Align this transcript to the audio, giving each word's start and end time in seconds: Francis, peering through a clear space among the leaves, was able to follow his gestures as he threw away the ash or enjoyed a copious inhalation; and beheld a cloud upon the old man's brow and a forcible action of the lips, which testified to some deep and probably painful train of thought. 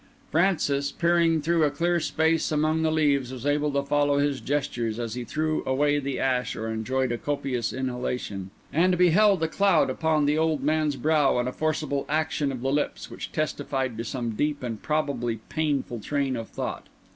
Francis, 0.31 0.91
peering 0.91 1.43
through 1.43 1.63
a 1.63 1.69
clear 1.69 1.99
space 1.99 2.51
among 2.51 2.81
the 2.81 2.89
leaves, 2.91 3.31
was 3.31 3.45
able 3.45 3.71
to 3.71 3.83
follow 3.83 4.17
his 4.17 4.41
gestures 4.41 4.97
as 4.97 5.13
he 5.13 5.23
threw 5.23 5.63
away 5.63 5.99
the 5.99 6.19
ash 6.19 6.55
or 6.55 6.67
enjoyed 6.69 7.11
a 7.11 7.19
copious 7.19 7.71
inhalation; 7.71 8.49
and 8.73 8.97
beheld 8.97 9.43
a 9.43 9.47
cloud 9.47 9.91
upon 9.91 10.25
the 10.25 10.39
old 10.39 10.63
man's 10.63 10.95
brow 10.95 11.37
and 11.37 11.47
a 11.47 11.51
forcible 11.53 12.07
action 12.09 12.51
of 12.51 12.61
the 12.61 12.71
lips, 12.71 13.11
which 13.11 13.31
testified 13.31 13.95
to 13.95 14.03
some 14.03 14.31
deep 14.31 14.63
and 14.63 14.81
probably 14.81 15.35
painful 15.49 15.99
train 15.99 16.35
of 16.35 16.49
thought. 16.49 16.87